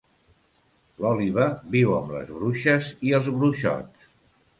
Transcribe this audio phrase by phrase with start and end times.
[1.03, 1.45] L'òliba
[1.75, 4.09] viu amb les bruixes i els bruixots.